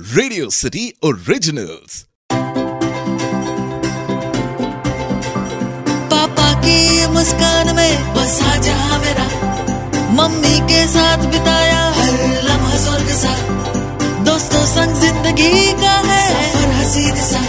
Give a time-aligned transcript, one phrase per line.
[0.00, 1.96] Radio city originals
[6.12, 9.26] पापा की मुस्कान में बसा जहाँ मेरा।
[10.18, 12.14] मम्मी के साथ बिताया हर
[12.46, 13.34] लम्हा स्वर्ग सा।
[14.24, 15.52] दोस्तों संग ज़िंदगी
[15.82, 17.42] का है सफ़र हसीन सा।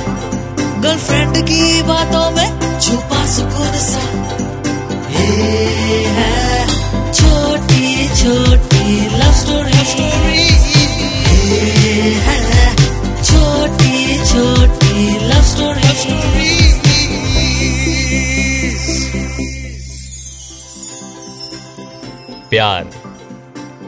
[0.81, 4.03] गर्लफ्रेंड की बातों में छुपा सुकून सा।
[5.15, 6.67] ये है
[7.13, 9.85] छोटी छोटी लव स्टोरी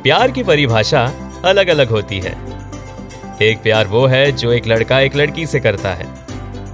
[0.04, 1.02] प्यार की परिभाषा
[1.46, 2.32] अलग अलग होती है।
[3.42, 6.08] एक प्यार वो है जो एक लड़का एक लड़की से करता है।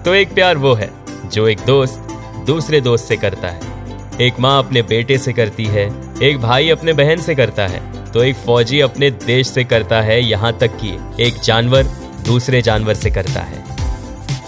[0.03, 0.89] तो एक प्यार वो है
[1.25, 2.07] जो एक दोस्त
[2.47, 5.85] दूसरे दोस्त से करता है। एक माँ अपने बेटे से करती है,
[6.23, 10.19] एक भाई अपने बहन से करता है तो एक फौजी अपने देश से करता है,
[10.21, 11.83] यहाँ तक कि एक जानवर
[12.25, 13.63] दूसरे जानवर से करता है।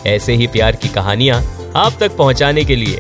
[0.07, 1.41] ऐसे ही प्यार की कहानियाँ
[1.75, 2.99] आप तक पहुँचाने के लिए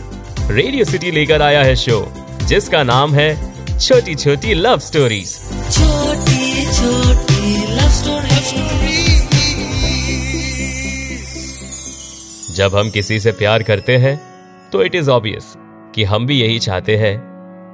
[0.51, 2.05] रेडियो सिटी लेकर आया है शो,
[2.43, 5.39] जिसका नाम है छोटी छोटी लव स्टोरीज।
[5.71, 8.29] छोटी छोटी लव स्टोरी
[12.55, 14.21] जब हम किसी से प्यार करते हैं
[14.71, 15.53] तो इट इज़ ऑब्वियस
[15.95, 17.17] कि हम भी यही चाहते हैं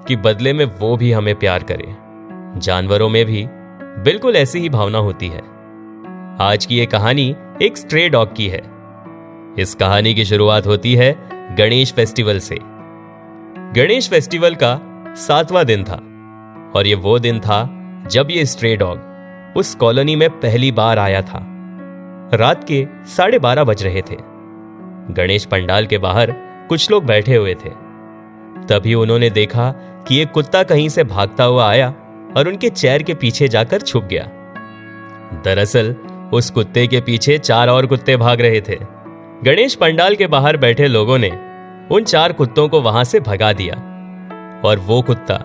[0.08, 1.96] कि बदले में वो भी हमें प्यार करे।
[2.60, 3.46] जानवरों में भी
[4.04, 5.42] बिल्कुल ऐसी ही भावना होती है।
[6.42, 8.62] आज की ये कहानी एक स्ट्रे डॉग की है।
[9.60, 11.16] इस कहानी की शुरुआत होती है
[11.56, 12.60] गणेश फेस्टिवल से।
[13.76, 14.80] गणेश फेस्टिवल का
[15.16, 15.98] सातवां दिन था
[16.76, 21.22] और ये वो दिन था जब ये स्ट्रे डॉग उस कॉलोनी में पहली बार आया
[21.22, 21.40] था।
[22.34, 24.16] रात के साढ़े बारह बज रहे थे।
[25.14, 26.32] गणेश पंडाल के बाहर
[26.70, 27.70] कुछ लोग बैठे हुए थे।
[28.70, 29.72] तभी उन्होंने देखा
[30.08, 31.94] कि एक कुत्ता कहीं से भागता हुआ आया
[32.38, 34.24] और उनके चेयर के पीछे जाकर छुप गया।
[35.46, 35.96] दरअसल
[36.34, 38.80] उस कुत्ते के पीछे चार और कुत्ते भाग रहे थे।
[39.44, 41.30] गणेश पंडाल के बाहर बैठे लोगों ने
[41.92, 43.76] उन चार कुत्तों को वहाँ से भगा दिया
[44.66, 45.40] और वो कुत्ता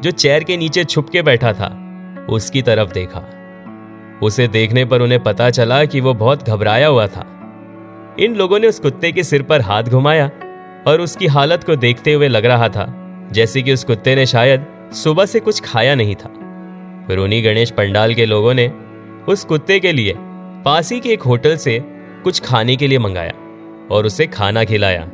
[0.00, 1.84] जो चेयर के नीचे छुप के बैठा था
[2.30, 3.24] उसकी तरफ़ देखा।
[4.22, 7.26] उसे देखने पर उन्हें पता चला कि वो बहुत घबराया हुआ था।
[8.20, 10.30] इन लोगों ने उस कुत्ते के सिर पर हाथ घुमाया
[10.86, 12.86] और उसकी हालत को देखते हुए लग रहा था,
[13.32, 16.34] जैसे कि उस कुत्ते ने शायद सुबह से कुछ खाया नहीं था।
[17.22, 18.72] उन्हीं गणेश पंडाल के लोगों ने
[19.28, 20.14] उस कुत्ते के लिए
[20.64, 21.80] पास के एक होटल से
[22.24, 23.32] कुछ खाने के लिए मंगाया
[23.90, 25.08] और उसे खाना खिलाया।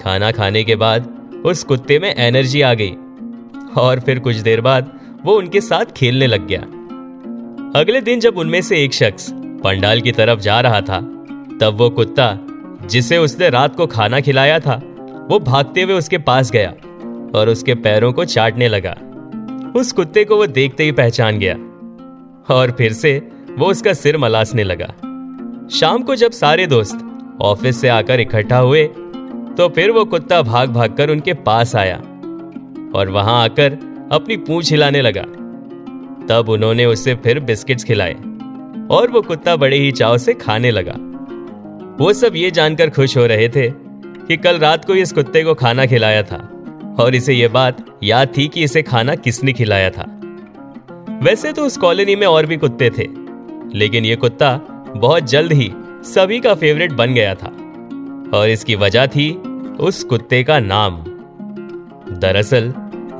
[0.00, 2.90] खाना खाने के बाद उस कुत्ते में एनर्जी आ गई
[3.76, 6.60] और फिर कुछ देर बाद वो उनके साथ खेलने लग गया।
[7.80, 9.30] अगले दिन जब उनमें से एक शख्स
[9.64, 11.00] पंडाल की तरफ़ जा रहा था,
[11.60, 12.38] तब वो कुत्ता,
[12.86, 14.80] जिसे उसने रात को खाना खिलाया था,
[15.30, 16.70] वो भागते हुए उसके पास गया
[17.38, 18.96] और उसके पैरों को चाटने लगा।
[19.76, 21.54] उस कुत्ते को वो देखते ही पहचान गया
[22.54, 23.16] और फिर से
[23.58, 24.86] वो उसका सिर मलासने लगा।
[25.70, 26.98] शाम को जब सारे दोस्त
[27.42, 28.84] ऑफ़िस से आकर इकट्ठा हुए
[29.56, 31.96] तो फिर वो कुत्ता भाग भाग कर उनके पास आया
[32.94, 33.78] और वहाँ आकर
[34.12, 35.22] अपनी पूंछ हिलाने लगा।
[36.26, 38.14] तब उन्होंने उसे फिर बिस्किट्स खिलाए
[38.90, 40.94] और वो कुत्ता बड़े ही चाव से खाने लगा।
[41.98, 43.68] वो सब ये जानकर खुश हो रहे थे
[44.26, 46.36] कि कल रात को इस कुत्ते को खाना खिलाया था
[47.00, 50.06] और इसे ये बात याद थी कि इसे खाना किसने खिलाया था।
[51.22, 53.08] वैसे तो उस कॉलोनी में और भी कुत्ते थे,
[53.78, 54.56] लेकिन ये कुत्ता
[54.96, 55.70] बहुत जल्द ही
[56.04, 57.48] सभी का फेवरेट बन गया था
[58.38, 59.30] और इसकी वजह थी
[59.80, 61.02] उस कुत्ते का नाम।
[62.18, 62.72] दरअसल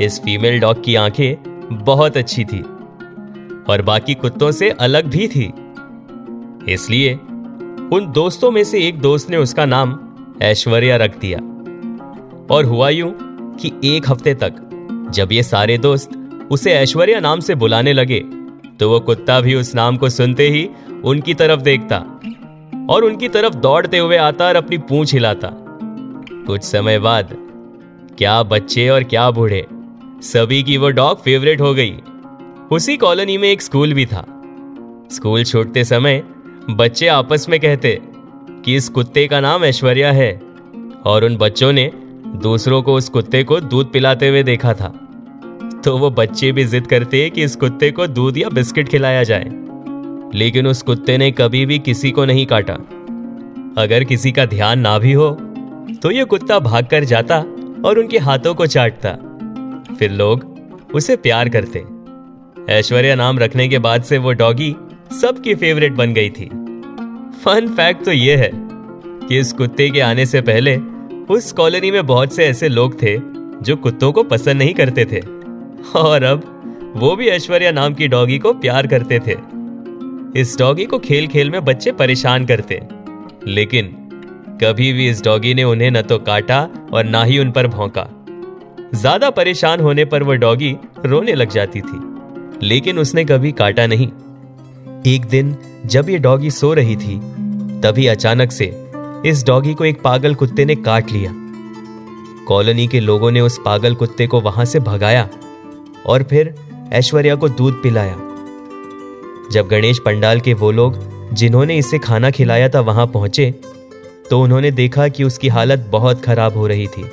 [0.02, 2.60] इस फीमेल डॉग की आँखें बहुत अच्छी थी
[3.68, 5.52] और बाकी कुत्तों से अलग भी थी।
[6.72, 7.14] इसलिए
[7.92, 9.98] उन दोस्तों में से एक दोस्त ने उसका नाम
[10.42, 11.38] ऐश्वर्या रख दिया।
[12.54, 13.12] और हुआ यूँ
[13.56, 14.54] कि एक हफ़्ते तक
[15.10, 16.10] जब ये सारे दोस्त
[16.50, 18.20] उसे ऐश्वर्या नाम से बुलाने लगे
[18.80, 20.68] तो वो कुत्ता भी उस नाम को सुनते ही
[21.04, 21.96] उनकी तरफ़ देखता
[22.90, 25.50] और उनकी तरफ़ दौड़ते हुए आता और अपनी पूंछ हिलाता।
[26.46, 27.36] कुछ समय बाद,
[28.18, 29.66] क्या बच्चे और क्या बूढ़े
[30.22, 31.94] सभी की वो डॉग फेवरेट हो गई।
[32.70, 34.24] उसी कॉलोनी में एक स्कूल भी था।
[35.12, 36.22] स्कूल छोड़ते समय
[36.70, 37.98] बच्चे आपस में कहते
[38.64, 40.40] कि इस कुत्ते का नाम ऐश्वर्या है,
[41.04, 41.90] और उन बच्चों ने
[42.36, 44.88] दूसरों को उस कुत्ते को दूध पिलाते हुए देखा था।
[45.84, 49.50] तो वो बच्चे भी जिद करते कि इस कुत्ते को दूध या बिस्किट खिलाया जाए।
[50.34, 52.74] लेकिन उस कुत्ते ने कभी भी किसी को नहीं काटा।
[53.78, 55.30] अगर किसी का ध्यान ना भी हो
[56.02, 57.36] तो ये कुत्ता भागकर जाता
[57.84, 59.16] और उनके हाथों को चाटता।
[59.98, 60.54] फिर लोग
[60.94, 61.84] उसे प्यार करते।
[62.72, 64.76] ऐश्वर्या नाम रखने के बाद से वो डॉगी
[65.20, 66.46] सबकी फेवरेट बन गई थी।
[67.44, 68.50] फन फैक्ट तो ये है
[69.28, 70.76] कि इस कुत्ते के आने से पहले
[71.30, 73.18] उस कॉलोनी में बहुत से ऐसे लोग थे
[73.62, 75.20] जो कुत्तों को पसंद नहीं करते थे।
[75.98, 76.50] और अब
[76.96, 79.36] वो भी ऐश्वर्या नाम की डॉगी को प्यार करते थे।
[80.40, 82.80] इस डॉगी को खेल खेल में बच्चे परेशान करते।
[83.46, 83.86] लेकिन
[84.62, 88.23] कभी भी इस डॉगी ने उन्हें न तो काटा और ना ही उन पर भौंका।
[88.94, 90.70] ज़्यादा परेशान होने पर वह डॉगी
[91.04, 92.00] रोने लग जाती थी,
[92.62, 94.06] लेकिन उसने कभी काटा नहीं।
[95.06, 95.56] एक दिन
[95.86, 97.16] जब ये डॉगी सो रही थी,
[97.80, 98.72] तभी अचानक से
[99.26, 101.32] इस डॉगी को एक पागल कुत्ते ने काट लिया।
[102.48, 105.28] कॉलोनी के लोगों ने उस पागल कुत्ते को वहाँ से भगाया
[106.06, 106.54] और फिर
[106.92, 108.16] ऐश्वर्या को दूध पिलाया।
[109.52, 110.98] जब गणेश पंडाल के वो लोग
[111.34, 113.50] जिन्होंने इसे खाना खिलाया था वहाँ पहुँचे
[114.30, 117.04] तो उन्होंने देखा कि उसकी हालत बहुत खराब हो रही थी।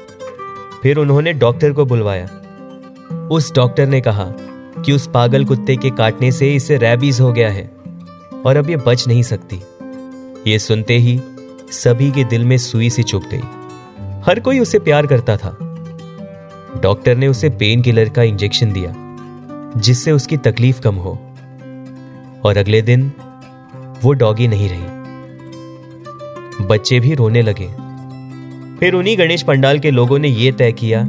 [0.84, 2.26] फिर उन्होंने डॉक्टर को बुलवाया।
[3.32, 4.26] उस डॉक्टर ने कहा
[4.86, 7.72] कि उस पागल कुत्ते के काटने से इसे रैबीज हो गया है
[8.46, 9.62] और अब ये बच नहीं सकती।
[10.52, 11.22] ये सुनते ही
[11.72, 13.42] सभी के दिल में सुई सी चुप गई।
[14.26, 15.58] हर कोई उसे प्यार करता था।
[16.84, 18.94] डॉक्टर ने उसे पेन किलर का इंजेक्शन दिया,
[19.80, 21.12] जिससे उसकी तकलीफ़ कम हो।
[22.46, 23.12] और अगले दिन
[24.02, 24.86] वो डॉगी नहीं रही।
[26.66, 27.91] बच्चे भी रोने लगे।
[28.82, 31.04] फिर उन्हीं गणेश पंडाल के लोगों ने यह तय किया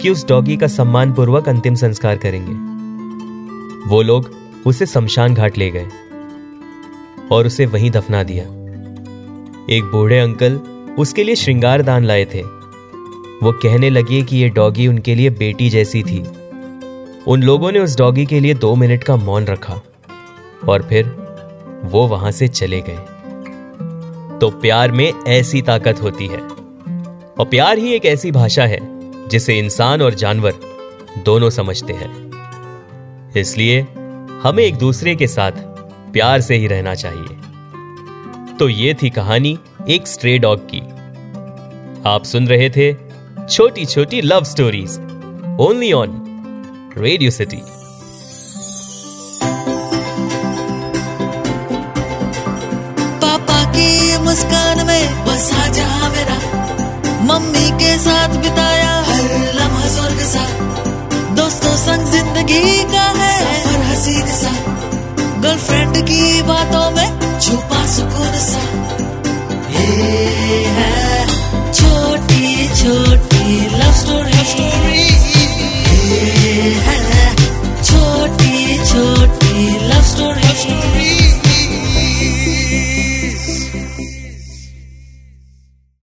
[0.00, 2.52] कि उस डॉगी का सम्मान पूर्वक अंतिम संस्कार करेंगे।
[3.88, 4.30] वो लोग
[4.66, 5.88] उसे शमशान घाट ले गए
[7.32, 8.44] और उसे वहीं दफना दिया।
[9.74, 10.60] एक बूढ़े अंकल
[10.98, 12.42] उसके लिए श्रृंगार दान लाए थे।
[13.42, 16.24] वो कहने लगे कि ये डॉगी उनके लिए बेटी जैसी थी।
[17.26, 19.80] उन लोगों ने उस डॉगी के लिए दो मिनट का मौन रखा
[20.68, 21.04] और फिर
[21.84, 22.98] वो वहाँ से चले गए।
[24.38, 26.57] तो प्यार में ऐसी ताकत होती है।
[27.40, 28.78] और प्यार ही एक ऐसी भाषा है,
[29.28, 30.54] जिसे इंसान और जानवर
[31.24, 32.10] दोनों समझते हैं।
[33.36, 33.80] इसलिए
[34.42, 35.52] हमें एक दूसरे के साथ
[36.12, 37.36] प्यार से ही रहना चाहिए।
[38.56, 39.58] तो ये थी कहानी
[39.88, 40.80] एक स्ट्रे डॉग की।
[42.06, 42.94] आप सुन रहे थे
[43.50, 44.98] छोटी छोटी love stories,
[45.60, 46.24] only on
[46.98, 47.62] Radio City.
[57.98, 59.24] साथ बिताया हर
[59.54, 60.42] लम्हा स्वर्ग सा
[61.36, 66.97] दोस्तों संग ज़िंदगी का है। सफ़र हँसी के साथ गर्लफ्रेंड की बातों में